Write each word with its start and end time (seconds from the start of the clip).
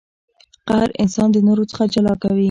قهر 0.67 0.89
انسان 1.03 1.27
د 1.31 1.37
نورو 1.47 1.63
څخه 1.71 1.83
جلا 1.93 2.13
کوي. 2.21 2.39